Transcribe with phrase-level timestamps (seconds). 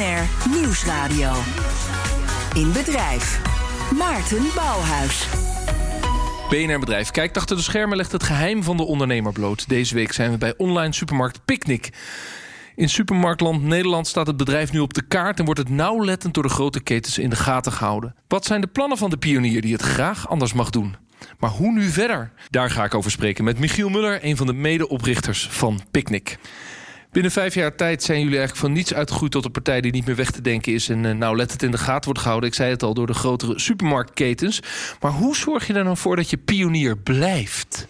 [0.00, 1.32] BNR Nieuwsradio.
[2.54, 3.40] In bedrijf.
[3.98, 5.26] Maarten Bouwhuis.
[6.48, 9.68] BNR Bedrijf kijkt achter de schermen, legt het geheim van de ondernemer bloot.
[9.68, 11.90] Deze week zijn we bij online supermarkt Picnic.
[12.76, 16.42] In supermarktland Nederland staat het bedrijf nu op de kaart en wordt het nauwlettend door
[16.42, 18.14] de grote ketens in de gaten gehouden.
[18.28, 20.96] Wat zijn de plannen van de pionier die het graag anders mag doen?
[21.38, 22.32] Maar hoe nu verder?
[22.50, 26.38] Daar ga ik over spreken met Michiel Muller, een van de medeoprichters van Picnic.
[27.12, 30.06] Binnen vijf jaar tijd zijn jullie eigenlijk van niets uitgegroeid tot een partij die niet
[30.06, 32.48] meer weg te denken is en uh, nou let het in de gaten wordt gehouden.
[32.48, 34.60] Ik zei het al door de grotere supermarktketens.
[35.00, 37.88] Maar hoe zorg je er dan voor dat je pionier blijft?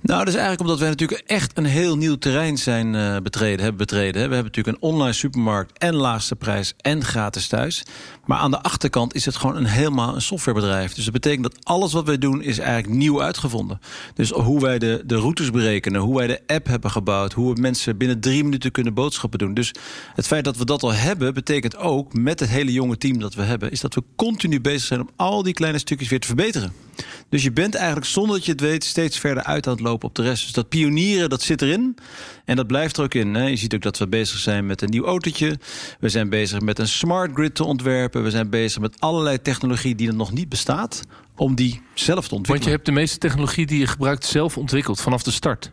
[0.00, 3.60] Nou, dat is eigenlijk omdat wij natuurlijk echt een heel nieuw terrein zijn uh, betreden,
[3.60, 4.12] hebben betreden.
[4.14, 7.82] We hebben natuurlijk een online supermarkt en laagste prijs en gratis thuis.
[8.24, 10.94] Maar aan de achterkant is het gewoon een helemaal een softwarebedrijf.
[10.94, 13.80] Dus dat betekent dat alles wat wij doen is eigenlijk nieuw uitgevonden.
[14.14, 17.32] Dus hoe wij de, de routes berekenen, hoe wij de app hebben gebouwd...
[17.32, 19.54] hoe we mensen binnen drie minuten kunnen boodschappen doen.
[19.54, 19.74] Dus
[20.14, 23.34] het feit dat we dat al hebben, betekent ook met het hele jonge team dat
[23.34, 23.70] we hebben...
[23.70, 26.87] is dat we continu bezig zijn om al die kleine stukjes weer te verbeteren.
[27.28, 30.08] Dus je bent eigenlijk zonder dat je het weet steeds verder uit aan het lopen
[30.08, 30.42] op de rest.
[30.42, 31.96] Dus dat pionieren, dat zit erin.
[32.44, 33.34] En dat blijft er ook in.
[33.34, 33.46] Hè.
[33.46, 35.58] Je ziet ook dat we bezig zijn met een nieuw autootje.
[36.00, 38.22] We zijn bezig met een smart grid te ontwerpen.
[38.22, 41.02] We zijn bezig met allerlei technologie die er nog niet bestaat.
[41.36, 42.46] Om die zelf te ontwikkelen.
[42.48, 45.72] Want je hebt de meeste technologie die je gebruikt zelf ontwikkeld vanaf de start.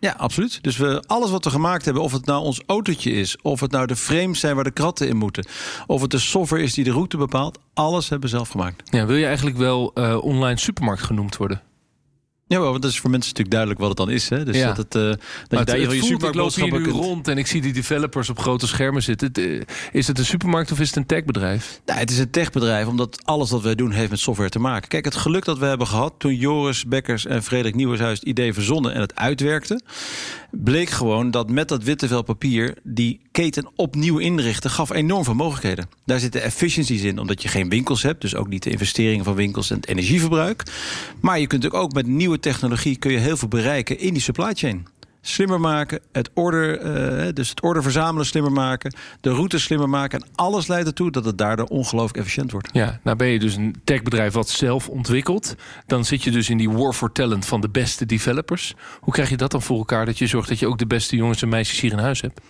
[0.00, 0.62] Ja, absoluut.
[0.62, 3.70] Dus we, alles wat we gemaakt hebben, of het nou ons autootje is, of het
[3.70, 5.46] nou de frames zijn waar de kratten in moeten,
[5.86, 8.90] of het de software is die de route bepaalt, alles hebben we zelf gemaakt.
[8.92, 11.62] Ja, wil je eigenlijk wel uh, online supermarkt genoemd worden?
[12.50, 14.28] Ja, want dat is voor mensen natuurlijk duidelijk wat het dan is.
[14.28, 14.44] Hè?
[14.44, 14.66] Dus ja.
[14.66, 17.46] dat het, uh, dat je daar het je voelt, ik loop hier rond en ik
[17.46, 19.28] zie die developers op grote schermen zitten.
[19.28, 21.80] Het, uh, is het een supermarkt of is het een techbedrijf?
[21.86, 24.88] Nou, het is een techbedrijf, omdat alles wat wij doen heeft met software te maken.
[24.88, 28.52] Kijk, het geluk dat we hebben gehad toen Joris Bekkers en Frederik Nieuwershuis het idee
[28.52, 29.82] verzonnen en het uitwerkten,
[30.50, 35.34] bleek gewoon dat met dat witte vel papier die keten opnieuw inrichten gaf enorm veel
[35.34, 35.88] mogelijkheden.
[36.04, 39.34] Daar zitten efficiencies in, omdat je geen winkels hebt, dus ook niet de investeringen van
[39.34, 40.62] winkels en het energieverbruik.
[41.20, 44.52] Maar je kunt ook met nieuwe technologie kun je heel veel bereiken in die supply
[44.54, 44.86] chain.
[45.20, 46.82] Slimmer maken, het order,
[47.26, 50.20] uh, dus het order verzamelen slimmer maken, de route slimmer maken.
[50.20, 52.68] En alles leidt ertoe dat het daardoor ongelooflijk efficiënt wordt.
[52.72, 55.54] Ja, nou ben je dus een techbedrijf wat zelf ontwikkelt.
[55.86, 58.74] Dan zit je dus in die war for talent van de beste developers.
[59.00, 61.16] Hoe krijg je dat dan voor elkaar dat je zorgt dat je ook de beste
[61.16, 62.40] jongens en meisjes hier in huis hebt?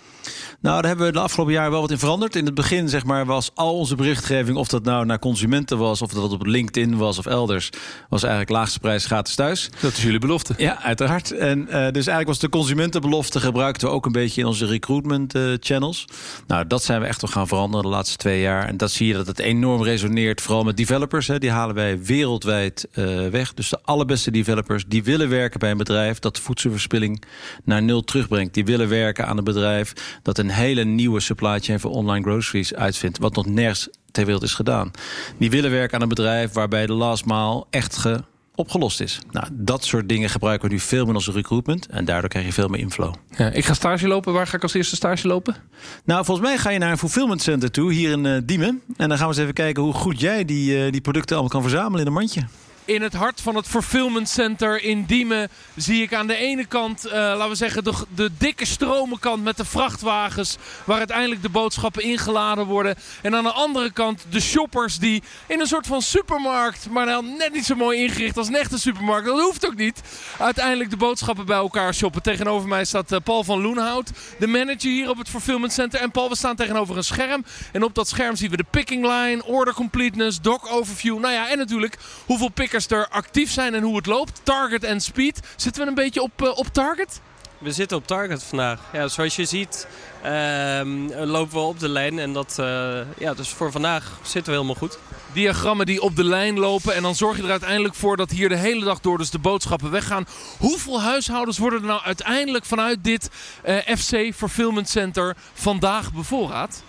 [0.61, 2.37] Nou, daar hebben we de afgelopen jaren wel wat in veranderd.
[2.37, 6.03] In het begin zeg maar, was al onze berichtgeving, of dat nou naar consumenten was,
[6.03, 7.71] of dat op LinkedIn was of elders,
[8.09, 9.71] was eigenlijk laagste prijs gratis thuis.
[9.81, 10.55] Dat is jullie belofte.
[10.57, 11.31] Ja, uiteraard.
[11.31, 15.35] En uh, dus eigenlijk was de consumentenbelofte gebruikten we ook een beetje in onze recruitment
[15.35, 16.05] uh, channels.
[16.47, 18.67] Nou, dat zijn we echt wel gaan veranderen de laatste twee jaar.
[18.67, 21.27] En dat zie je dat het enorm resoneert, vooral met developers.
[21.27, 21.39] Hè.
[21.39, 23.55] Die halen wij wereldwijd uh, weg.
[23.55, 27.23] Dus de allerbeste developers die willen werken bij een bedrijf dat voedselverspilling
[27.65, 28.55] naar nul terugbrengt.
[28.55, 32.75] Die willen werken aan een bedrijf dat een hele nieuwe supply chain voor online groceries
[32.75, 33.19] uitvindt.
[33.19, 34.91] Wat nog nergens ter wereld is gedaan.
[35.39, 38.21] Die willen werken aan een bedrijf waarbij de last mile echt ge
[38.61, 39.19] opgelost is.
[39.31, 41.87] Nou, dat soort dingen gebruiken we nu veel meer in onze recruitment.
[41.87, 43.15] En daardoor krijg je veel meer inflow.
[43.37, 44.33] Ja, ik ga stage lopen.
[44.33, 45.57] Waar ga ik als eerste stage lopen?
[46.05, 48.83] Nou, volgens mij ga je naar een fulfillment center toe, hier in uh, Diemen.
[48.97, 51.61] En dan gaan we eens even kijken hoe goed jij die, uh, die producten allemaal
[51.61, 52.43] kan verzamelen in een mandje
[52.91, 57.07] in het hart van het fulfillment center in Diemen zie ik aan de ene kant,
[57.07, 57.85] uh, laten we zeggen,
[58.15, 62.95] de, dikke stromenkant met de vrachtwagens waar uiteindelijk de boodschappen ingeladen worden.
[63.23, 67.37] En aan de andere kant de shoppers die in een soort van supermarkt, maar dan
[67.37, 70.01] net niet zo mooi ingericht als een echte supermarkt, dat hoeft ook niet,
[70.39, 72.23] uiteindelijk de boodschappen bij elkaar shoppen.
[72.23, 76.01] Tegenover mij staat uh, Paul van Loenhout, de manager hier op het fulfillment center.
[76.01, 79.07] En Paul, we staan tegenover een scherm en op dat scherm zien we de picking
[79.07, 81.19] line, order completeness, dock overview.
[81.19, 84.41] Nou ja, en natuurlijk hoeveel pickers er actief zijn en hoe het loopt.
[84.43, 85.41] Target en speed.
[85.57, 87.21] Zitten we een beetje op, uh, op target?
[87.59, 88.81] We zitten op target vandaag.
[88.93, 89.87] Ja, zoals je ziet
[90.25, 90.81] uh,
[91.25, 92.19] lopen we op de lijn.
[92.19, 94.99] En dat, uh, ja, dus voor vandaag zitten we helemaal goed.
[95.33, 96.95] Diagrammen die op de lijn lopen.
[96.95, 99.39] En dan zorg je er uiteindelijk voor dat hier de hele dag door dus de
[99.39, 100.27] boodschappen weggaan.
[100.59, 103.31] Hoeveel huishoudens worden er nou uiteindelijk vanuit dit
[103.65, 106.83] uh, FC Fulfillment Center vandaag bevoorraad?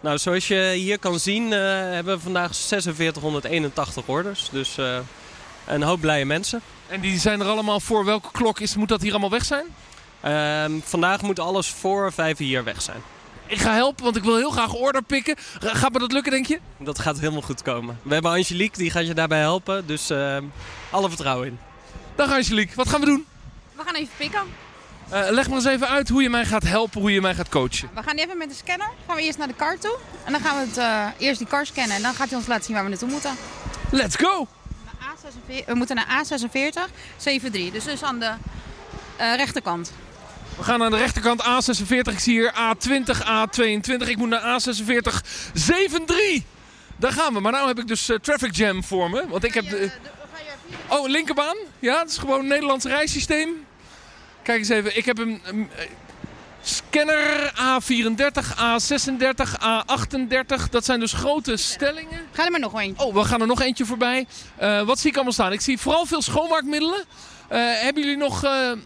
[0.00, 4.48] Nou, zoals je hier kan zien uh, hebben we vandaag 4681 orders.
[4.52, 4.78] Dus
[5.74, 6.60] een hoop blije mensen.
[6.86, 8.76] En die zijn er allemaal voor welke klok is?
[8.76, 9.64] Moet dat hier allemaal weg zijn?
[10.24, 13.02] Uh, vandaag moet alles voor vijf hier weg zijn.
[13.46, 15.36] Ik ga helpen, want ik wil heel graag order pikken.
[15.58, 16.58] Gaat me dat lukken, denk je?
[16.78, 17.98] Dat gaat helemaal goed komen.
[18.02, 19.86] We hebben Angelique, die gaat je daarbij helpen.
[19.86, 20.10] Dus
[20.90, 21.58] alle vertrouwen in.
[22.14, 23.26] Dag Angelique, wat gaan we doen?
[23.74, 24.42] We gaan even pikken.
[25.12, 27.48] Uh, leg maar eens even uit hoe je mij gaat helpen, hoe je mij gaat
[27.48, 27.90] coachen.
[27.94, 28.90] We gaan even met de scanner.
[29.06, 29.98] Gaan we eerst naar de kar toe.
[30.24, 31.96] En dan gaan we het, uh, eerst die kar scannen.
[31.96, 33.36] En dan gaat hij ons laten zien waar we naartoe moeten.
[33.90, 34.48] Let's go!
[35.66, 37.70] We moeten naar A46, 73.
[37.72, 38.32] Dus dus aan de
[39.20, 39.92] uh, rechterkant.
[40.56, 42.12] We gaan aan de rechterkant A46.
[42.12, 44.08] Ik zie hier A20, A22.
[44.08, 45.20] Ik moet naar A46
[45.52, 46.42] 73.
[46.96, 47.40] Daar gaan we.
[47.40, 49.28] Maar nu heb ik dus uh, traffic jam voor me.
[49.28, 49.68] Want ik heb...
[49.68, 49.90] De...
[50.88, 51.56] Oh, linkerbaan?
[51.78, 53.66] Ja, het is gewoon een Nederlands rijsysteem.
[54.42, 54.96] Kijk eens even.
[54.96, 55.40] Ik heb een...
[56.62, 60.70] Scanner A34, A36, A38.
[60.70, 62.20] Dat zijn dus grote stellingen.
[62.32, 63.04] Ga er maar nog eentje.
[63.04, 64.26] Oh, we gaan er nog eentje voorbij.
[64.62, 65.52] Uh, wat zie ik allemaal staan?
[65.52, 67.04] Ik zie vooral veel schoonmaakmiddelen.
[67.52, 68.84] Uh, hebben jullie nog, uh, laten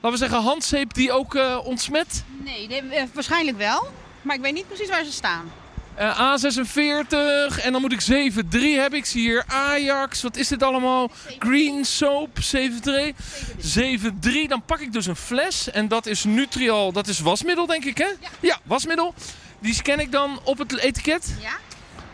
[0.00, 2.24] we zeggen, handzeep die ook ontsmet?
[2.44, 3.88] Nee, de, waarschijnlijk wel.
[4.22, 5.52] Maar ik weet niet precies waar ze staan.
[5.98, 8.98] Uh, A46 en dan moet ik 7-3 hebben.
[8.98, 10.22] Ik zie hier Ajax.
[10.22, 11.10] Wat is dit allemaal?
[11.38, 13.14] Green Soap 7-3.
[13.58, 14.48] 7-3.
[14.48, 15.70] Dan pak ik dus een fles.
[15.70, 16.92] En dat is Nutrial.
[16.92, 18.04] Dat is wasmiddel denk ik hè?
[18.04, 18.28] Ja.
[18.40, 19.14] ja, wasmiddel.
[19.58, 21.34] Die scan ik dan op het etiket.
[21.40, 21.56] Ja.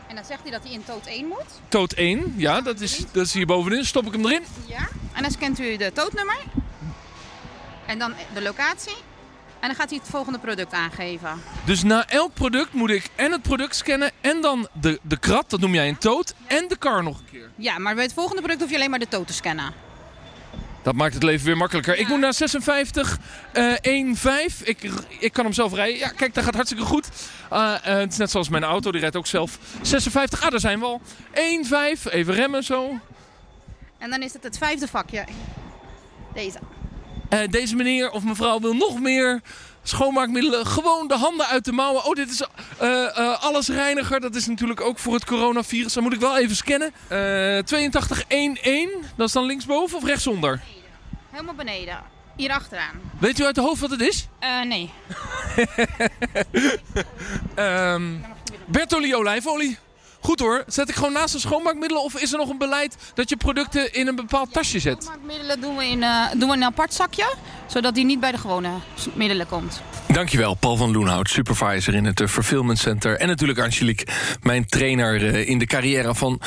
[0.09, 1.61] En dan zegt hij dat hij in toot 1 moet.
[1.69, 2.61] Toot 1, ja.
[2.61, 3.85] Dat is, dat is hier bovenin.
[3.85, 4.43] Stop ik hem erin.
[4.67, 4.89] Ja.
[5.13, 6.39] En dan scant u de tootnummer.
[7.87, 8.97] En dan de locatie.
[9.61, 11.43] En dan gaat hij het volgende product aangeven.
[11.65, 15.51] Dus na elk product moet ik en het product scannen en dan de, de krat,
[15.51, 17.51] dat noem jij een toot, en de kar nog een keer.
[17.57, 19.73] Ja, maar bij het volgende product hoef je alleen maar de toot te scannen.
[20.83, 21.95] Dat maakt het leven weer makkelijker.
[21.95, 22.01] Ja.
[22.01, 23.19] Ik moet naar 56,
[23.53, 24.63] uh, 1, 5.
[24.63, 25.99] Ik, ik kan hem zelf rijden.
[25.99, 27.09] Ja, kijk, dat gaat hartstikke goed.
[27.53, 29.59] Uh, uh, het is net zoals mijn auto, die rijdt ook zelf.
[29.83, 31.01] 56, ah, daar zijn we al.
[31.33, 32.99] 1, 5, even remmen zo.
[33.99, 35.25] En dan is het het vijfde vakje.
[36.35, 36.59] Deze.
[37.31, 39.41] Uh, deze meneer of mevrouw wil nog meer
[39.83, 40.67] schoonmaakmiddelen.
[40.67, 42.05] Gewoon de handen uit de mouwen.
[42.05, 42.43] Oh, dit is
[42.83, 44.21] uh, uh, allesreiniger.
[44.21, 45.93] Dat is natuurlijk ook voor het coronavirus.
[45.93, 46.93] Dan moet ik wel even scannen.
[47.09, 48.89] 8211.
[49.17, 50.61] Dat is dan linksboven of rechtsonder?
[51.31, 51.99] Helemaal beneden.
[52.37, 53.01] Hier achteraan.
[53.19, 54.29] Weet u uit de hoofd wat het is?
[54.65, 54.91] nee.
[57.95, 58.25] um,
[58.67, 59.79] Bertolli olijfolie.
[60.21, 60.65] Goed hoor.
[60.67, 63.93] Zet ik gewoon naast de schoonmaakmiddelen of is er nog een beleid dat je producten
[63.93, 65.03] in een bepaald tasje zet?
[65.03, 67.35] Schoonmaakmiddelen doen we in, uh, doen we in een apart zakje,
[67.67, 68.71] zodat die niet bij de gewone
[69.15, 69.81] middelen komt.
[70.07, 73.17] Dankjewel, Paul van Loenhout, supervisor in het uh, Fulfillment Center.
[73.17, 74.07] En natuurlijk Angelique,
[74.43, 76.41] mijn trainer uh, in de carrière van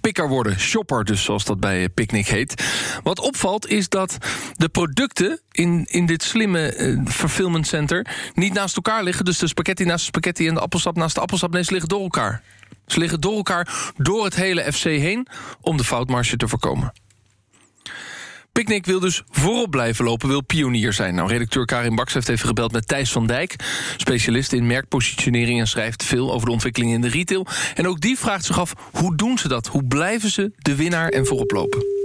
[0.00, 0.60] picker worden.
[0.60, 2.64] Shopper dus, zoals dat bij Picnic heet.
[3.02, 4.16] Wat opvalt is dat
[4.56, 9.24] de producten in, in dit slimme Fulfillment Center niet naast elkaar liggen.
[9.24, 11.52] Dus de spaghetti naast de spaghetti en de appelsap naast de appelsap.
[11.52, 12.42] Nee, ze liggen door elkaar.
[12.90, 15.26] Ze liggen door elkaar door het hele FC heen
[15.60, 16.92] om de foutmarge te voorkomen.
[18.52, 21.14] Picnic wil dus voorop blijven lopen, wil pionier zijn.
[21.14, 23.56] Nou, redacteur Karin Baks heeft even gebeld met Thijs van Dijk...
[23.96, 27.46] specialist in merkpositionering en schrijft veel over de ontwikkelingen in de retail.
[27.74, 29.66] En ook die vraagt zich af, hoe doen ze dat?
[29.66, 31.99] Hoe blijven ze de winnaar en voorop lopen?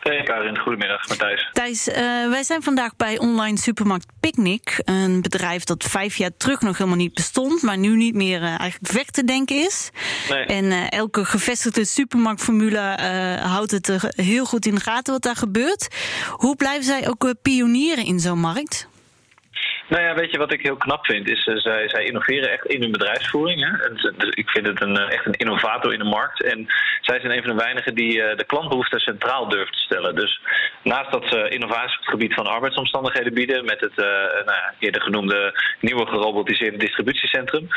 [0.00, 1.08] Hey Karin, goedemiddag.
[1.08, 1.50] Matthijs.
[1.52, 1.94] Thijs, uh,
[2.28, 4.80] wij zijn vandaag bij online supermarkt Picnic.
[4.84, 7.62] Een bedrijf dat vijf jaar terug nog helemaal niet bestond...
[7.62, 9.90] maar nu niet meer uh, eigenlijk weg te denken is.
[10.28, 10.44] Nee.
[10.44, 12.78] En uh, elke gevestigde supermarktformule
[13.42, 15.88] houdt het er heel goed in de gaten wat daar gebeurt.
[16.30, 18.88] Hoe blijven zij ook pionieren in zo'n markt?
[19.88, 21.28] Nou ja, weet je wat ik heel knap vind?
[21.28, 23.60] Is uh, zij, zij innoveren echt in hun bedrijfsvoering.
[23.60, 23.84] Hè?
[23.84, 26.42] En dus ik vind het een, echt een innovator in de markt.
[26.42, 26.66] En
[27.00, 30.14] zij zijn een van de weinigen die uh, de klantbehoeften centraal durft te stellen.
[30.14, 30.40] Dus
[30.82, 33.96] naast dat ze innovatie op het gebied van arbeidsomstandigheden bieden, met het
[34.46, 37.68] nou eerder genoemde nieuwe gerobotiseerde distributiecentrum,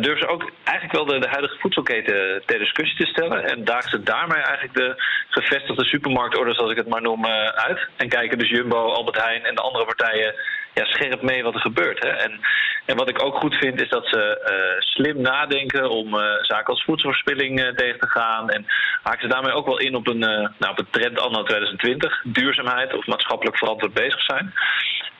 [0.00, 3.44] durven ze ook eigenlijk wel de, de huidige voedselketen ter discussie te stellen.
[3.44, 7.88] En dagen ze daarmee eigenlijk de gevestigde supermarktorders, zoals ik het maar noem, uit.
[7.96, 10.34] En kijken dus Jumbo, Albert Heijn en de andere partijen
[10.78, 12.02] ja, scherp mee wat er gebeurt.
[12.02, 12.08] Hè.
[12.08, 12.40] En,
[12.86, 16.66] en wat ik ook goed vind is dat ze uh, slim nadenken om uh, zaken
[16.74, 18.50] als voedselverspilling uh, tegen te gaan.
[18.50, 18.66] En
[19.02, 22.94] haken ze daarmee ook wel in op een, nou, op een trend anno 2020, duurzaamheid
[22.94, 24.52] of maatschappelijk verantwoord bezig zijn.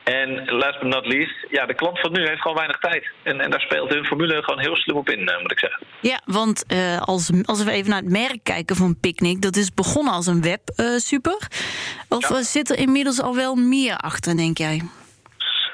[0.03, 3.11] En last but not least, ja, de klant van nu heeft gewoon weinig tijd.
[3.23, 5.85] En, en daar speelt hun formule gewoon heel slim op in, moet ik zeggen.
[6.01, 9.73] Ja, want uh, als, als we even naar het merk kijken van Picnic, dat is
[9.73, 11.47] begonnen als een web uh, super.
[12.09, 12.43] Of ja.
[12.43, 14.81] zit er inmiddels al wel meer achter, denk jij?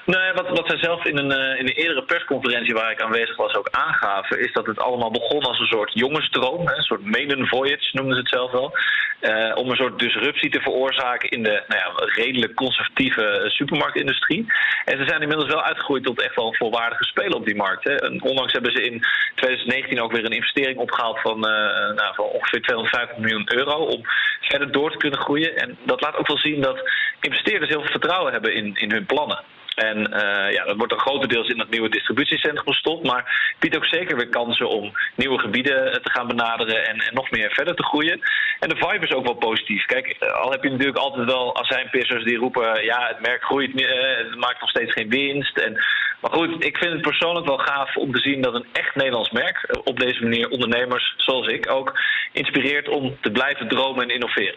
[0.05, 3.55] Nee, wat, wat zij zelf in een, uh, in eerdere persconferentie waar ik aanwezig was
[3.55, 7.89] ook aangaven, is dat het allemaal begon als een soort jongensdroom, een soort maiden voyage
[7.91, 8.77] noemden ze het zelf wel,
[9.21, 14.45] uh, om een soort disruptie te veroorzaken in de nou ja, redelijk conservatieve supermarktindustrie.
[14.85, 17.83] En ze zijn inmiddels wel uitgegroeid tot echt wel een volwaardige speler op die markt.
[17.83, 17.95] Hè.
[17.95, 19.03] En onlangs hebben ze in
[19.35, 21.51] 2019 ook weer een investering opgehaald van, uh,
[21.95, 24.01] nou, van ongeveer 250 miljoen euro om
[24.39, 25.55] verder door te kunnen groeien.
[25.57, 26.89] En dat laat ook wel zien dat
[27.21, 29.43] investeerders heel veel vertrouwen hebben in, in hun plannen.
[29.75, 33.05] En uh, ja, dat wordt een grotendeels in dat nieuwe distributiecentrum gestopt.
[33.05, 37.31] Maar biedt ook zeker weer kansen om nieuwe gebieden te gaan benaderen en, en, nog
[37.31, 38.19] meer verder te groeien.
[38.59, 39.85] En de vibe is ook wel positief.
[39.85, 42.83] Kijk, al heb je natuurlijk altijd wel azijnpissers die roepen...
[42.83, 45.57] ja, het merk groeit, het maakt nog steeds geen winst.
[45.57, 45.73] En,
[46.21, 49.31] maar goed, ik vind het persoonlijk wel gaaf om te zien dat een echt Nederlands
[49.31, 49.77] merk...
[49.83, 51.99] op deze manier ondernemers, zoals ik ook,
[52.31, 54.55] inspireert om te blijven dromen en innoveren.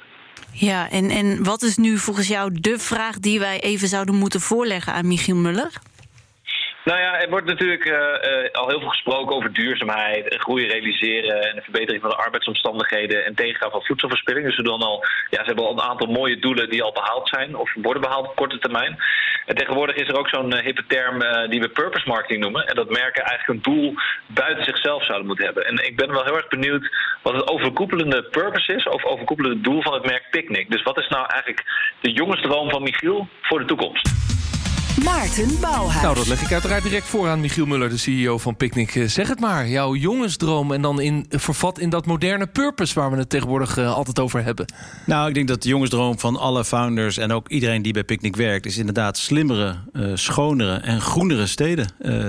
[0.52, 4.40] Ja, en, en wat is nu volgens jou de vraag die wij even zouden moeten
[4.40, 5.72] voorleggen aan Michiel Muller?
[6.88, 11.42] Nou ja, er wordt natuurlijk uh, uh, al heel veel gesproken over duurzaamheid, groei realiseren
[11.48, 14.46] en de verbetering van de arbeidsomstandigheden en tegengaan van voedselverspilling.
[14.46, 17.28] Dus we doen al, ja, ze hebben al een aantal mooie doelen die al behaald
[17.28, 18.96] zijn of worden behaald op korte termijn.
[19.46, 21.18] En tegenwoordig is er ook zo'n uh, hippe term
[21.50, 22.66] die we purpose marketing noemen.
[22.66, 23.94] En dat merken eigenlijk een doel
[24.26, 25.66] buiten zichzelf zouden moeten hebben.
[25.66, 29.82] En ik ben wel heel erg benieuwd wat het overkoepelende purpose is, of overkoepelende doel
[29.82, 30.70] van het merk Picnic.
[30.70, 31.64] Dus wat is nou eigenlijk
[32.00, 34.36] de jongensdroom van Michiel voor de toekomst?
[35.04, 36.02] Maarten Bouwhuis.
[36.02, 38.94] Nou, dat leg ik uiteraard direct voor aan Michiel Muller, de CEO van Picnic.
[38.94, 42.94] Eh, zeg het maar, jouw jongensdroom en dan in, vervat in dat moderne purpose...
[42.94, 44.72] waar we het tegenwoordig uh, altijd over hebben.
[45.06, 47.16] Nou, ik denk dat de jongensdroom van alle founders...
[47.16, 48.66] en ook iedereen die bij Picnic werkt...
[48.66, 51.86] is inderdaad slimmere, uh, schonere en groenere steden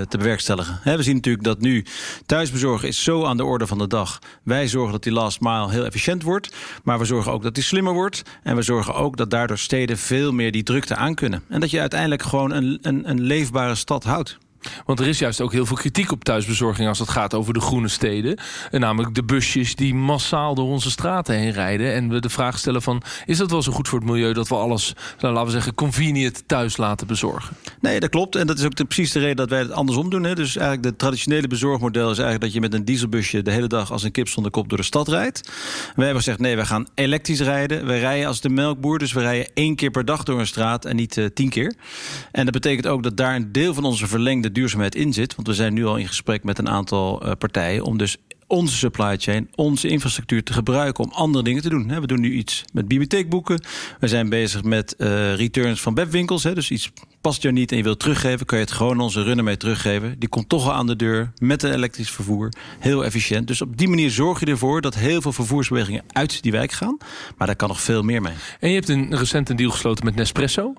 [0.08, 0.78] te bewerkstelligen.
[0.82, 1.84] He, we zien natuurlijk dat nu
[2.26, 4.18] thuisbezorgen is zo aan de orde van de dag.
[4.42, 6.54] Wij zorgen dat die last mile heel efficiënt wordt...
[6.84, 8.22] maar we zorgen ook dat die slimmer wordt...
[8.42, 11.42] en we zorgen ook dat daardoor steden veel meer die drukte aan kunnen.
[11.48, 12.52] En dat je uiteindelijk gewoon
[12.82, 14.38] een, een, leefbare stad houdt.
[14.86, 17.60] Want er is juist ook heel veel kritiek op thuisbezorging als het gaat over de
[17.60, 18.38] groene steden.
[18.70, 21.94] En namelijk de busjes die massaal door onze straten heen rijden.
[21.94, 24.32] En we de vraag stellen van, is dat wel zo goed voor het milieu...
[24.32, 27.56] dat we alles, nou, laten we zeggen, convenient thuis laten bezorgen?
[27.80, 28.36] Nee, dat klopt.
[28.36, 30.24] En dat is ook de, precies de reden dat wij het andersom doen.
[30.24, 30.34] Hè.
[30.34, 33.42] Dus eigenlijk de traditionele bezorgmodel is eigenlijk dat je met een dieselbusje...
[33.42, 35.50] de hele dag als een kip zonder kop door de stad rijdt.
[35.94, 37.86] Wij hebben gezegd, nee, we gaan elektrisch rijden.
[37.86, 40.84] We rijden als de melkboer, dus we rijden één keer per dag door een straat...
[40.84, 41.74] en niet uh, tien keer.
[42.32, 45.34] En dat betekent ook dat daar een deel van onze verlengde duurzaamheid in zit.
[45.34, 48.16] Want we zijn nu al in gesprek met een aantal uh, partijen om dus
[48.50, 52.00] onze supply chain, onze infrastructuur te gebruiken om andere dingen te doen.
[52.00, 53.62] We doen nu iets met bibliotheekboeken.
[54.00, 56.42] We zijn bezig met uh, returns van webwinkels.
[56.42, 56.90] Dus iets
[57.20, 60.18] past jou niet en je wilt teruggeven, kan je het gewoon onze runner mee teruggeven.
[60.18, 62.52] Die komt toch al aan de deur met een elektrisch vervoer.
[62.78, 63.46] Heel efficiënt.
[63.46, 66.96] Dus op die manier zorg je ervoor dat heel veel vervoersbewegingen uit die wijk gaan.
[67.36, 68.34] Maar daar kan nog veel meer mee.
[68.60, 70.72] En je hebt een recent een deal gesloten met Nespresso.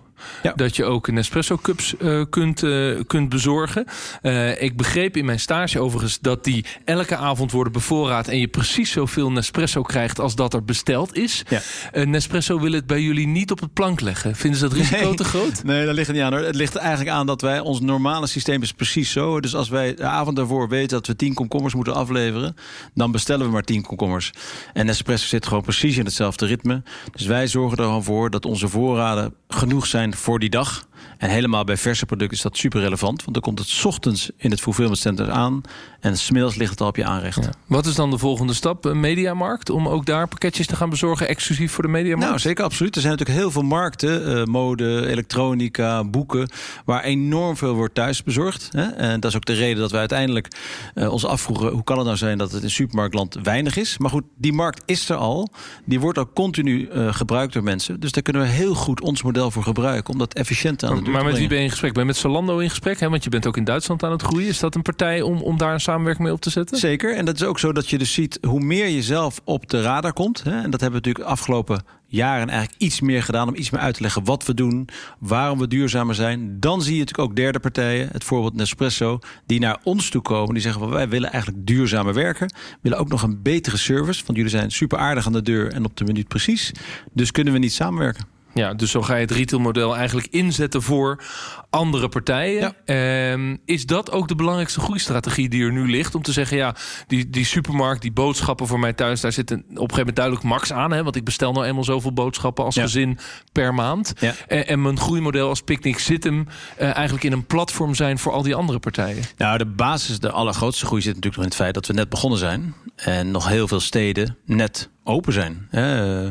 [0.43, 0.53] Ja.
[0.55, 3.85] Dat je ook Nespresso cups uh, kunt, uh, kunt bezorgen.
[4.21, 8.27] Uh, ik begreep in mijn stage overigens dat die elke avond worden bevoorraad.
[8.27, 11.43] En je precies zoveel Nespresso krijgt als dat er besteld is.
[11.49, 11.61] Ja.
[12.05, 14.35] Nespresso wil het bij jullie niet op het plank leggen.
[14.35, 15.15] Vinden ze dat risico nee.
[15.15, 15.63] te groot?
[15.63, 16.43] Nee, dat ligt er niet aan hoor.
[16.45, 19.39] Het ligt eigenlijk aan dat wij, ons normale systeem is precies zo.
[19.39, 22.55] Dus als wij de avond daarvoor weten dat we 10 komkommers moeten afleveren.
[22.93, 24.31] Dan bestellen we maar 10 komkommers.
[24.73, 26.83] En Nespresso zit gewoon precies in hetzelfde ritme.
[27.11, 30.89] Dus wij zorgen er gewoon voor dat onze voorraden genoeg zijn voor die dag.
[31.17, 33.21] En helemaal bij verse producten is dat super relevant.
[33.21, 35.61] Want dan komt het ochtends in het fulfillment center aan.
[35.99, 37.43] En smiddags ligt het al op je aanrecht.
[37.43, 37.49] Ja.
[37.65, 38.85] Wat is dan de volgende stap?
[38.85, 39.69] Een mediamarkt?
[39.69, 42.27] Om ook daar pakketjes te gaan bezorgen exclusief voor de mediamarkt?
[42.27, 42.95] Nou, zeker absoluut.
[42.95, 44.37] Er zijn natuurlijk heel veel markten.
[44.37, 46.49] Uh, mode, elektronica, boeken.
[46.85, 48.69] Waar enorm veel wordt thuis bezorgd.
[48.71, 48.83] Hè?
[48.83, 50.47] En dat is ook de reden dat we uiteindelijk
[50.95, 51.71] uh, ons afvroegen...
[51.71, 53.97] hoe kan het nou zijn dat het in supermarktland weinig is?
[53.97, 55.49] Maar goed, die markt is er al.
[55.85, 57.99] Die wordt ook continu uh, gebruikt door mensen.
[57.99, 60.13] Dus daar kunnen we heel goed ons model voor gebruiken...
[60.13, 61.93] om dat efficiënt aan maar met wie ben je in gesprek?
[61.93, 62.99] Ben je met Zalando in gesprek?
[62.99, 63.09] Hè?
[63.09, 64.47] Want je bent ook in Duitsland aan het groeien.
[64.47, 66.77] Is dat een partij om, om daar een samenwerking mee op te zetten?
[66.77, 67.15] Zeker.
[67.15, 69.81] En dat is ook zo dat je dus ziet hoe meer je zelf op de
[69.81, 70.43] radar komt.
[70.43, 70.61] Hè?
[70.61, 73.95] En dat hebben we natuurlijk afgelopen jaren eigenlijk iets meer gedaan om iets meer uit
[73.95, 74.87] te leggen wat we doen,
[75.19, 76.59] waarom we duurzamer zijn.
[76.59, 80.53] Dan zie je natuurlijk ook derde partijen, het voorbeeld Nespresso, die naar ons toe komen.
[80.53, 84.23] Die zeggen: wij willen eigenlijk duurzamer werken, willen ook nog een betere service.
[84.25, 86.71] Want jullie zijn super aardig aan de deur en op de minuut precies.
[87.13, 88.39] Dus kunnen we niet samenwerken.
[88.53, 91.23] Ja, dus zo ga je het retailmodel eigenlijk inzetten voor
[91.69, 92.73] andere partijen.
[92.85, 93.31] Ja.
[93.31, 96.15] Um, is dat ook de belangrijkste groeistrategie die er nu ligt?
[96.15, 96.75] Om te zeggen, ja,
[97.07, 99.21] die, die supermarkt, die boodschappen voor mij thuis...
[99.21, 100.91] daar zit een, op een gegeven moment duidelijk max aan.
[100.91, 102.81] Hè, want ik bestel nou eenmaal zoveel boodschappen als ja.
[102.81, 103.17] gezin
[103.51, 104.13] per maand.
[104.19, 104.33] Ja.
[104.47, 106.47] En, en, mijn groeimodel als Picnic zit hem
[106.79, 108.19] uh, eigenlijk in een platform zijn...
[108.19, 109.23] voor al die andere partijen.
[109.37, 111.73] Nou, de basis, de allergrootste groei zit natuurlijk nog in het feit...
[111.73, 112.75] dat we net begonnen zijn.
[112.95, 115.67] En nog heel veel steden net open zijn.
[115.71, 116.27] Uh,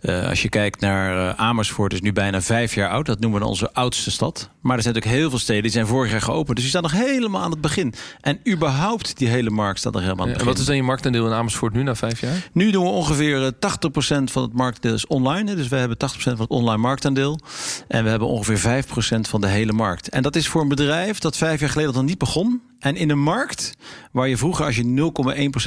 [0.00, 3.06] Uh, als je kijkt naar uh, Amersfoort, is nu bijna vijf jaar oud.
[3.06, 4.50] Dat noemen we onze oudste stad.
[4.60, 6.56] Maar er zijn natuurlijk heel veel steden die zijn vorig jaar geopend.
[6.56, 7.94] Dus die staan nog helemaal aan het begin.
[8.20, 10.50] En überhaupt die hele markt staat nog helemaal aan het begin.
[10.50, 12.48] En wat is dan je marktaandeel in Amersfoort nu na vijf jaar?
[12.52, 13.56] Nu doen we ongeveer 80%
[14.24, 15.54] van het marktaandeel is online.
[15.54, 17.40] Dus we hebben 80% van het online marktaandeel.
[17.88, 20.08] En we hebben ongeveer 5% van de hele markt.
[20.08, 22.62] En dat is voor een bedrijf dat vijf jaar geleden nog niet begon.
[22.78, 23.76] En in een markt
[24.12, 25.12] waar je vroeger als je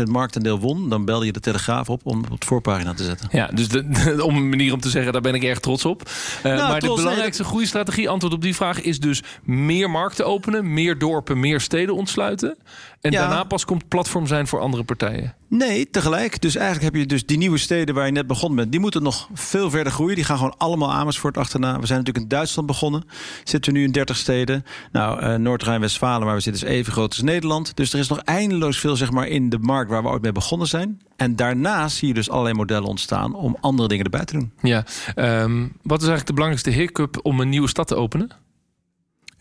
[0.06, 0.90] 0,1% marktaandeel won...
[0.90, 3.28] dan belde je de Telegraaf op om op het voorpagina te zetten.
[3.32, 5.86] Ja, dus de, de, om een manier om te zeggen, daar ben ik erg trots
[5.86, 6.10] op.
[6.38, 8.82] Uh, nou, maar trots, de belangrijkste nee, groeistrategie, antwoord op die vraag...
[8.82, 12.58] is dus meer markten openen, meer dorpen, meer steden ontsluiten.
[13.02, 13.20] En ja.
[13.20, 15.36] daarna pas komt platform zijn voor andere partijen.
[15.52, 16.42] Nee, tegelijk.
[16.42, 18.72] Dus eigenlijk heb je dus die nieuwe steden waar je net begonnen bent...
[18.72, 20.16] die moeten nog veel verder groeien.
[20.16, 21.80] Die gaan gewoon allemaal Amersfoort achterna.
[21.80, 23.04] We zijn natuurlijk in Duitsland begonnen.
[23.44, 24.66] Zitten we nu in 30 steden.
[24.92, 27.76] Nou, uh, Noord-Rijn-Westfalen, maar we zitten dus even groot als Nederland.
[27.76, 30.32] Dus er is nog eindeloos veel zeg maar, in de markt waar we ooit mee
[30.32, 31.02] begonnen zijn.
[31.16, 33.36] En daarnaast zie je dus allerlei modellen ontstaan...
[33.36, 34.52] om andere dingen erbij te doen.
[34.62, 38.30] Ja, um, wat is eigenlijk de belangrijkste hiccup om een nieuwe stad te openen?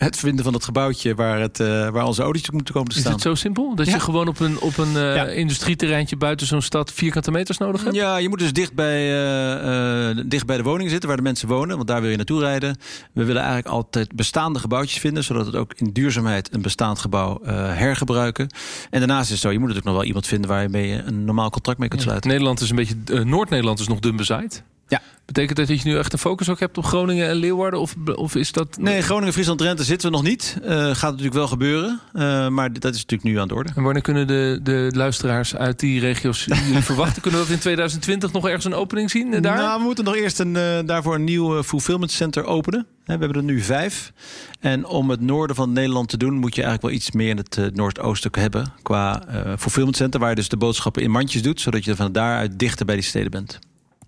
[0.01, 3.09] Het vinden van het gebouwtje waar, het, uh, waar onze autootjes moeten komen te staan.
[3.17, 3.75] Is het zo simpel?
[3.75, 3.93] Dat Ja.
[3.95, 5.27] je gewoon op een, op een uh, Ja.
[5.27, 7.95] industrieterreintje buiten zo'n stad vierkante meters nodig hebt?
[7.95, 11.23] Ja, je moet dus dicht bij, eh, eh, dicht bij de woningen zitten waar de
[11.25, 11.77] mensen wonen.
[11.77, 12.77] Want daar wil je naartoe rijden.
[13.13, 15.25] We willen eigenlijk altijd bestaande gebouwtjes vinden.
[15.25, 18.47] Zodat het ook in duurzaamheid een bestaand gebouw eh, hergebruiken.
[18.91, 20.93] En daarnaast is het zo, je moet natuurlijk nog wel iemand vinden waar je mee
[21.03, 22.31] een normaal contract mee kunt sluiten.
[22.31, 24.63] Nederland is een beetje, eh, Noord-Nederland is nog dun bezaaid.
[24.91, 25.01] Ja.
[25.33, 27.81] Betekent dat dat je nu echt een focus ook hebt op Groningen en Leeuwarden?
[27.81, 28.77] Of, of is dat...
[28.81, 30.59] Nee, Groningen, Friesland, Drenthe zitten we nog niet.
[30.63, 32.01] Eh, gaat natuurlijk wel gebeuren.
[32.13, 33.71] Eh, maar dat is natuurlijk nu aan de orde.
[33.75, 37.23] En wanneer kunnen de, de luisteraars uit die regio's jullie verwachten?
[37.23, 39.57] Kunnen we dat in 2020 nog ergens een opening zien eh, daar?
[39.57, 40.53] Nou, we moeten nog eerst een,
[40.87, 42.87] daarvoor een nieuw fulfillment center openen.
[43.05, 44.13] We hebben er nu vijf.
[44.61, 47.37] En om het noorden van Nederland te doen, moet je eigenlijk wel iets meer in
[47.37, 48.73] het noordoosten hebben.
[48.83, 49.23] Qua
[49.59, 51.61] fulfillment center, waar je dus de boodschappen in mandjes doet.
[51.61, 53.59] Zodat je van daaruit dichter bij die steden bent.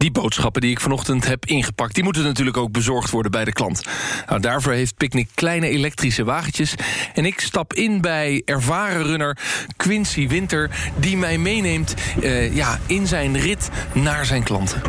[0.02, 1.94] Die boodschappen die ik vanochtend heb ingepakt...
[1.94, 3.82] die moeten natuurlijk ook bezorgd worden bij de klant.
[4.28, 6.74] Nou, daarvoor heeft Picnic kleine elektrische wagentjes.
[7.14, 9.38] En ik stap in bij ervaren runner
[9.76, 10.70] Quincy Winter...
[10.96, 14.82] die mij meeneemt eh, ja, in zijn rit naar zijn klanten.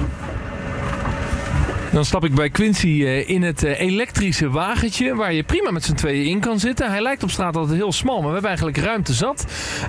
[1.93, 5.15] Dan stap ik bij Quincy eh, in het eh, elektrische wagentje...
[5.15, 6.89] waar je prima met z'n tweeën in kan zitten.
[6.89, 9.45] Hij lijkt op straat altijd heel smal, maar we hebben eigenlijk ruimte zat.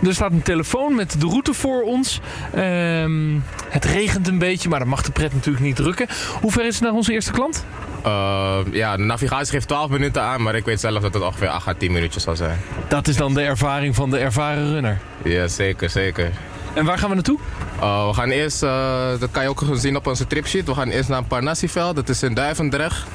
[0.07, 2.21] Er staat een telefoon met de route voor ons.
[2.55, 6.07] Ehm, het regent een beetje, maar dat mag de pret natuurlijk niet drukken.
[6.41, 7.65] Hoe ver is het naar onze eerste klant?
[8.07, 11.49] Uh, ja, de navigatie geeft 12 minuten aan, maar ik weet zelf dat het ongeveer
[11.49, 12.59] 8 à 10 minuutjes zal zijn.
[12.89, 14.99] Dat is dan de ervaring van de ervaren runner.
[15.23, 16.33] Ja, zeker, zeker.
[16.75, 17.39] En waar gaan we naartoe?
[17.81, 20.89] Uh, we gaan eerst, uh, dat kan je ook zien op onze tripsheet, we gaan
[20.89, 23.07] eerst naar Parnassieveld, dat is in Duivendrecht.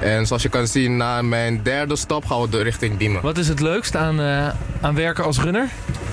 [0.00, 3.22] En zoals je kan zien, na mijn derde stop gaan we de richting Diemen.
[3.22, 4.48] Wat is het leukst aan, uh,
[4.80, 5.68] aan werken als runner?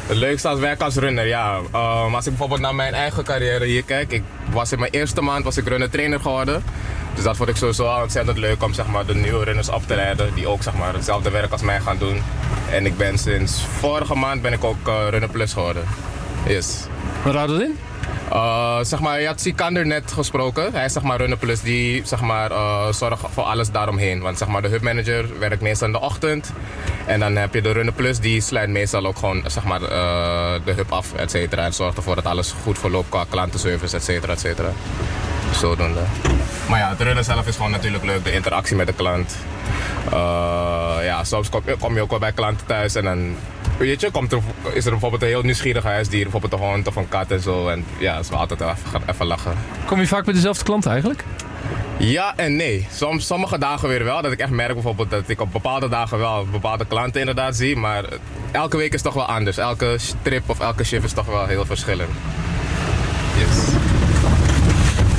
[0.07, 1.59] Het leukste als werken als runner, ja.
[1.73, 5.21] Uh, als ik bijvoorbeeld naar mijn eigen carrière hier kijk, ik was in mijn eerste
[5.21, 6.63] maand was ik runner trainer geworden.
[7.15, 9.95] Dus dat vond ik sowieso ontzettend leuk om zeg maar, de nieuwe runners op te
[9.95, 10.33] leiden.
[10.33, 12.21] Die ook zeg maar, hetzelfde werk als mij gaan doen.
[12.71, 15.83] En ik ben sinds vorige maand ben ik ook Runner Plus geworden.
[16.47, 16.85] Yes.
[17.23, 17.77] Wat houdt dat in?
[18.31, 20.73] Uh, zeg maar, je had Sikander net gesproken.
[20.73, 24.21] Hij is zeg maar Runner Plus die zeg maar, uh, zorgt voor alles daaromheen.
[24.21, 26.51] Want zeg maar, de hubmanager werkt meestal in de ochtend.
[27.05, 29.87] En dan heb je de Runner Plus die sluit meestal ook gewoon zeg maar, uh,
[30.65, 31.63] de hub af, et cetera.
[31.63, 34.69] En zorgt ervoor dat alles goed verloopt qua klantenservice, et cetera, et cetera.
[35.53, 36.01] Zodoende.
[36.69, 39.35] Maar ja, het runnen zelf is gewoon natuurlijk leuk, de interactie met de klant.
[41.01, 43.35] Ja, soms kom, kom, je ook wel bij klanten thuis en dan
[43.77, 44.39] weet je, komt er,
[44.73, 47.67] is er bijvoorbeeld een heel nieuwsgierig huisdier, bijvoorbeeld een hond of een kat en zo.
[47.67, 49.53] En ja, dat is wel altijd even, even lachen.
[49.85, 51.23] Kom je vaak bij dezelfde klant eigenlijk?
[51.97, 52.87] Ja en nee.
[52.91, 54.21] Soms, sommige dagen weer wel.
[54.21, 57.75] Dat ik echt merk bijvoorbeeld dat ik op bepaalde dagen wel bepaalde klanten inderdaad zie.
[57.75, 58.03] Maar
[58.51, 59.57] elke week is toch wel anders.
[59.57, 62.09] Elke trip of elke shift is toch wel heel verschillend.
[63.37, 63.94] Yes.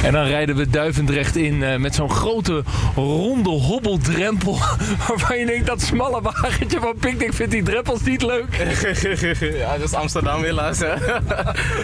[0.07, 2.62] En dan rijden we Duivendrecht in uh, met zo'n grote
[2.95, 4.59] ronde hobbeldrempel.
[5.09, 8.57] Waarvan je denkt dat smalle wagentje van Picnic vindt die drempels niet leuk.
[9.62, 10.79] ja, dat is Amsterdam helaas.
[10.79, 10.95] Hè?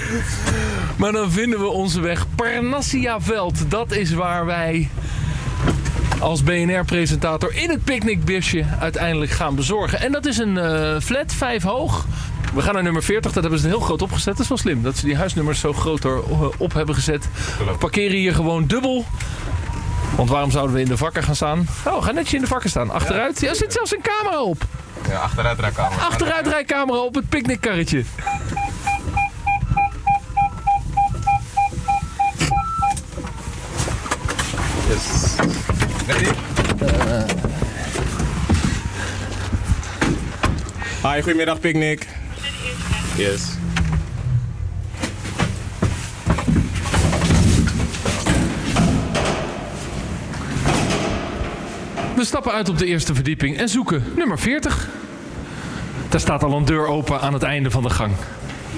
[0.98, 3.70] maar dan vinden we onze weg Parnassiaveld.
[3.70, 4.88] Dat is waar wij
[6.18, 10.00] als BNR-presentator in het picknickbusje uiteindelijk gaan bezorgen.
[10.00, 12.06] En dat is een uh, flat, vijf hoog.
[12.54, 14.32] We gaan naar nummer 40, dat hebben ze heel groot opgezet.
[14.32, 16.06] Dat is wel slim, dat ze die huisnummers zo groot
[16.56, 17.28] op hebben gezet.
[17.58, 19.04] We parkeren hier gewoon dubbel.
[20.16, 21.66] Want waarom zouden we in de vakken gaan staan?
[21.86, 22.90] Oh, we gaan netjes in de vakken staan.
[22.90, 24.64] Achteruit, ja, er zit zelfs een camera op.
[25.08, 26.02] Ja, achteruitrijcamera.
[26.02, 28.04] Achteruitrijcamera op het picknickkarretje.
[34.88, 35.34] Yes.
[36.06, 36.28] Ready?
[36.82, 37.24] Uh.
[41.02, 42.06] Hi, goedemiddag Picnic.
[43.16, 43.56] Yes.
[52.16, 54.88] We stappen uit op de eerste verdieping en zoeken nummer 40.
[56.08, 58.12] Daar staat al een deur open aan het einde van de gang.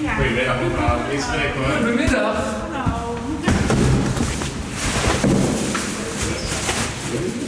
[0.01, 0.13] Ja.
[0.15, 0.97] Goedemiddag mevrouw,
[1.55, 1.77] hoor.
[1.77, 2.63] Goedemiddag.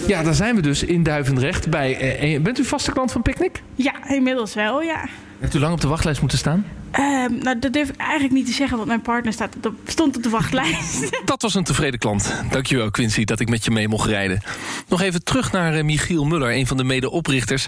[0.07, 1.69] Ja, daar zijn we dus in Duivendrecht.
[1.69, 3.61] Bij, eh, bent u vaste klant van Picnic?
[3.75, 5.05] Ja, inmiddels wel, ja.
[5.39, 6.65] Heeft u lang op de wachtlijst moeten staan?
[6.99, 10.17] Uh, nou, dat durf ik eigenlijk niet te zeggen, want mijn partner staat de, stond
[10.17, 11.09] op de wachtlijst.
[11.25, 12.33] Dat was een tevreden klant.
[12.51, 14.41] Dankjewel, Quincy, dat ik met je mee mocht rijden.
[14.87, 17.67] Nog even terug naar uh, Michiel Muller, een van de medeoprichters.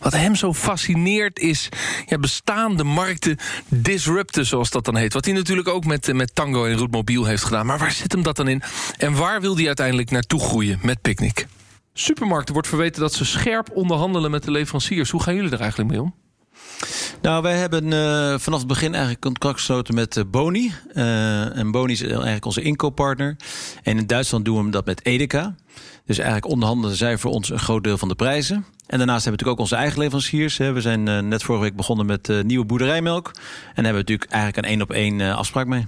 [0.00, 1.68] wat hem zo fascineert is
[2.06, 5.12] ja, bestaande markten disrupten, zoals dat dan heet.
[5.12, 7.66] Wat hij natuurlijk ook met, eh, met Tango en Roetmobiel heeft gedaan.
[7.66, 8.62] Maar waar zit hem dat dan in?
[8.96, 11.46] En waar wil hij uiteindelijk naartoe groeien met Picnic?
[11.94, 15.10] Supermarkten wordt verweten dat ze scherp onderhandelen met de leveranciers.
[15.10, 16.14] Hoe gaan jullie er eigenlijk mee om?
[17.22, 20.72] Nou, wij hebben uh, vanaf het begin eigenlijk contract gesloten met uh, Boni.
[20.94, 23.36] Uh, en Boni is eigenlijk onze inkooppartner.
[23.82, 25.54] En in Duitsland doen we dat met Edeka.
[26.06, 28.56] Dus eigenlijk onderhandelen zij voor ons een groot deel van de prijzen.
[28.86, 30.56] En daarnaast hebben we natuurlijk ook onze eigen leveranciers.
[30.56, 33.26] We zijn net vorige week begonnen met nieuwe boerderijmelk.
[33.26, 35.86] En daar hebben we natuurlijk eigenlijk een één op één afspraak mee.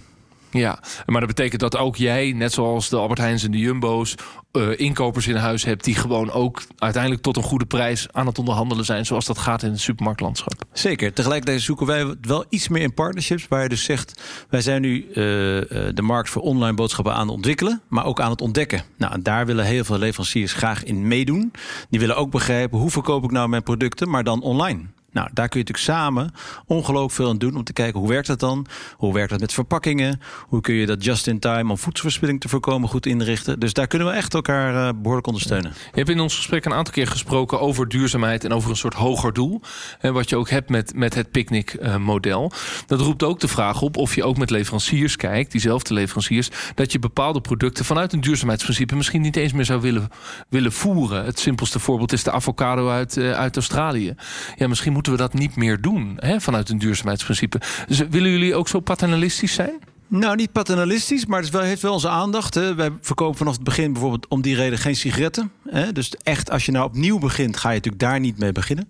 [0.59, 4.15] Ja, maar dat betekent dat ook jij, net zoals de Albert Heijns en de Jumbo's,
[4.53, 8.39] uh, inkopers in huis hebt die gewoon ook uiteindelijk tot een goede prijs aan het
[8.39, 10.65] onderhandelen zijn, zoals dat gaat in het supermarktlandschap.
[10.73, 11.13] Zeker.
[11.13, 15.07] Tegelijkertijd zoeken wij wel iets meer in partnerships, waar je dus zegt: wij zijn nu
[15.09, 18.83] uh, de markt voor online boodschappen aan het ontwikkelen, maar ook aan het ontdekken.
[18.97, 21.53] Nou, daar willen heel veel leveranciers graag in meedoen.
[21.91, 24.81] Die willen ook begrijpen hoe verkoop ik nou mijn producten, maar dan online.
[25.15, 26.33] Nou, daar kun je natuurlijk samen
[26.67, 28.67] ongelooflijk veel aan doen om te kijken hoe werkt dat dan?
[28.97, 30.21] Hoe werkt dat met verpakkingen?
[30.49, 33.61] Hoe kun je dat just in time om voedselverspilling te voorkomen goed inrichten?
[33.61, 35.73] Dus daar kunnen we echt elkaar uh, behoorlijk ondersteunen.
[35.73, 38.95] Je hebt in ons gesprek een aantal keer gesproken over duurzaamheid en over een soort
[38.95, 39.61] hoger doel.
[40.01, 42.53] En wat je ook hebt met, met het picknick-model.
[42.87, 46.93] dat roept ook de vraag op of je ook met leveranciers kijkt, diezelfde leveranciers, dat
[46.93, 50.09] je bepaalde producten vanuit een duurzaamheidsprincipe misschien niet eens meer zou willen,
[50.49, 51.25] willen voeren.
[51.25, 54.15] Het simpelste voorbeeld is de avocado uit, uh, uit Australië.
[54.57, 57.61] Ja, misschien moet moeten we dat niet meer doen hè, vanuit een duurzaamheidsprincipe.
[57.87, 59.81] Dus willen jullie ook zo paternalistisch zijn?
[60.19, 62.55] Nou, niet paternalistisch, maar het wel, heeft wel onze aandacht.
[62.55, 62.75] Hè.
[62.75, 65.53] Wij verkopen vanaf het begin bijvoorbeeld om die reden geen sigaretten.
[65.69, 65.93] Hè.
[65.93, 68.89] Dus echt, als je nou opnieuw begint, ga je natuurlijk daar niet mee beginnen.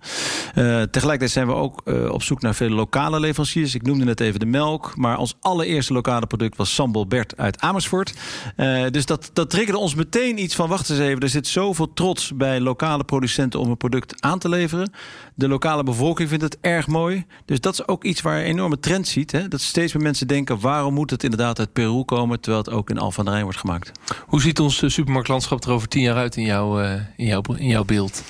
[0.55, 3.75] Uh, tegelijkertijd zijn we ook uh, op zoek naar vele lokale leveranciers.
[3.75, 7.61] Ik noemde net even de melk, maar ons allereerste lokale product was Sambal Bert uit
[7.61, 8.15] Amersfoort.
[8.57, 11.93] Uh, dus dat, dat triggerde ons meteen iets van, wacht eens even, er zit zoveel
[11.93, 14.93] trots bij lokale producenten om een product aan te leveren.
[15.35, 17.25] De lokale bevolking vindt het erg mooi.
[17.45, 19.33] Dus dat is ook iets waar je een enorme trend ziet.
[19.33, 19.49] Hè.
[19.49, 22.91] Dat steeds meer mensen denken, waarom moet het inderdaad uit Peru komen, terwijl het ook
[22.91, 23.91] in Alphen aan de Rijn wordt gemaakt.
[24.27, 27.43] Hoe ziet ons eh, supermarktlandschap er over tien jaar uit in, jou, uh, in, jouw,
[27.57, 28.23] in jouw beeld?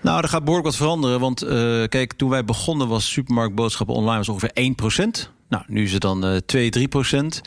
[0.00, 1.20] Nou, er gaat behoorlijk wat veranderen.
[1.20, 1.50] Want uh,
[1.88, 4.52] kijk, toen wij begonnen was supermarktboodschappen online was ongeveer
[5.28, 5.35] 1%.
[5.48, 7.40] Nou, nu is het dan uh, 2, 3 procent.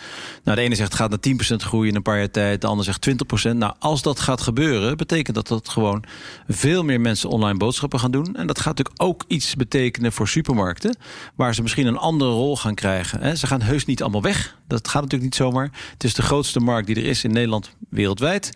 [0.44, 2.62] Nou, de ene zegt het gaat naar 10 procent groeien in een paar jaar tijd.
[2.62, 3.60] De ander zegt 20 procent.
[3.60, 6.04] Nou, als dat gaat gebeuren, betekent dat dat gewoon
[6.48, 8.36] veel meer mensen online boodschappen gaan doen.
[8.36, 10.96] En dat gaat natuurlijk ook iets betekenen voor supermarkten.
[11.36, 13.22] Waar ze misschien een andere rol gaan krijgen.
[13.22, 13.36] Hè.
[13.36, 14.58] Ze gaan heus niet allemaal weg.
[14.68, 15.72] Dat gaat natuurlijk niet zomaar.
[15.94, 18.52] Het is de grootste markt die er is in Nederland wereldwijd.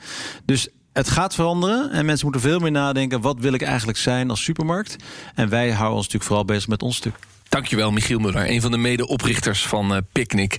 [0.45, 3.21] Dus het gaat veranderen en mensen moeten veel meer nadenken...
[3.21, 4.95] wat wil ik eigenlijk zijn als supermarkt?
[5.35, 7.15] En wij houden ons natuurlijk vooral bezig met ons stuk.
[7.53, 10.57] Dankjewel, Michiel Muller, een van de medeoprichters van uh, Picnic.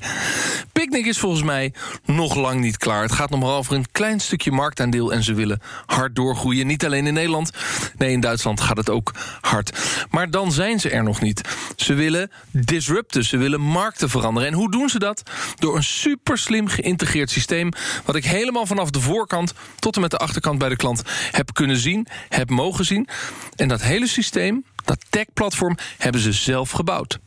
[0.73, 1.73] Picnic is volgens mij
[2.05, 3.03] nog lang niet klaar.
[3.03, 6.67] Het gaat nog maar over een klein stukje marktaandeel en ze willen hard doorgroeien.
[6.67, 7.51] Niet alleen in Nederland,
[7.99, 9.79] nee, in Duitsland gaat het ook hard.
[10.11, 11.41] Maar dan zijn ze er nog niet.
[11.77, 14.49] Ze willen disrupten, ze willen markten veranderen.
[14.49, 15.23] En hoe doen ze dat?
[15.59, 17.69] Door een super slim geïntegreerd systeem...
[18.05, 21.53] wat ik helemaal vanaf de voorkant tot en met de achterkant bij de klant heb
[21.53, 23.09] kunnen zien, heb mogen zien.
[23.57, 27.19] En dat hele systeem dat tech-platform hebben ze zelf gebouwd.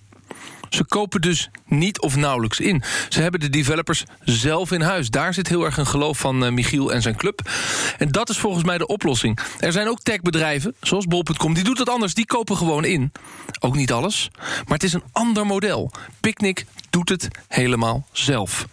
[0.69, 2.83] Ze kopen dus niet of nauwelijks in.
[3.09, 5.09] Ze hebben de developers zelf in huis.
[5.09, 7.49] Daar zit heel erg een geloof van uh, Michiel en zijn club.
[7.97, 9.39] En dat is volgens mij de oplossing.
[9.59, 12.13] Er zijn ook techbedrijven, zoals Bol.com, die doet het anders.
[12.13, 13.11] Die kopen gewoon in.
[13.59, 15.91] Ook niet alles, maar het is een ander model.
[16.19, 16.65] Picnic
[16.97, 18.67] doet het helemaal zelf.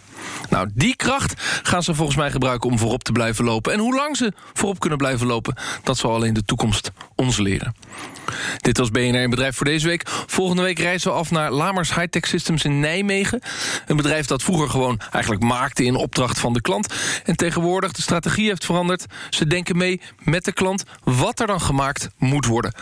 [0.51, 3.73] Nou, die kracht gaan ze volgens mij gebruiken om voorop te blijven lopen.
[3.73, 7.75] En hoe lang ze voorop kunnen blijven lopen, dat zal alleen de toekomst ons leren.
[8.57, 10.09] Dit was BNR in Bedrijf voor deze week.
[10.27, 13.41] Volgende week reizen we af naar Lamers Hightech Systems in Nijmegen.
[13.87, 16.95] Een bedrijf dat vroeger gewoon eigenlijk maakte in opdracht van de klant.
[17.25, 19.07] En tegenwoordig de strategie heeft veranderd.
[19.31, 22.75] Ze denken mee met de klant wat er dan gemaakt moet worden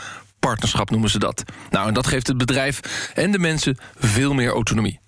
[0.46, 1.42] partnerschap noemen ze dat.
[1.70, 2.80] Nou, en dat geeft het bedrijf
[3.14, 5.01] en de mensen veel meer autonomie.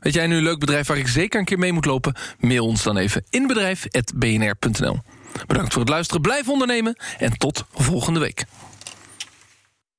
[0.00, 2.14] Weet jij nu een leuk bedrijf waar ik zeker een keer mee moet lopen?
[2.40, 4.98] Mail ons dan even inbedrijf.bnr.nl.
[5.46, 8.44] Bedankt voor het luisteren, blijf ondernemen en tot volgende week.